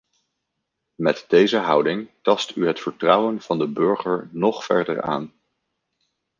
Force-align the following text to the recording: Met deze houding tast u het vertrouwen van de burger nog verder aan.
Met 0.95 1.25
deze 1.27 1.57
houding 1.57 2.09
tast 2.21 2.55
u 2.55 2.67
het 2.67 2.79
vertrouwen 2.79 3.41
van 3.41 3.57
de 3.57 3.67
burger 3.67 4.29
nog 4.31 4.65
verder 4.65 5.01
aan. 5.01 5.33